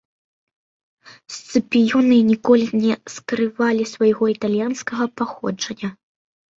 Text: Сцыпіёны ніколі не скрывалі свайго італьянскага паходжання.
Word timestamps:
Сцыпіёны 1.35 2.17
ніколі 2.31 2.67
не 2.87 2.93
скрывалі 3.19 3.83
свайго 3.95 4.23
італьянскага 4.37 5.03
паходжання. 5.21 5.89